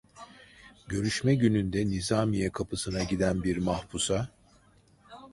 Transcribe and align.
Görüşme 0.87 1.35
gününde 1.35 1.85
nizamiye 1.89 2.51
kapısına 2.51 3.03
giden 3.03 3.43
bir 3.43 3.57
mahpusa: 3.57 4.29